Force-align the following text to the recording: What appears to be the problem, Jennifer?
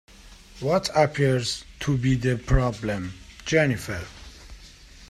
What 0.61 0.89
appears 0.95 1.63
to 1.81 1.95
be 1.95 2.15
the 2.15 2.35
problem, 2.35 3.13
Jennifer? 3.45 4.01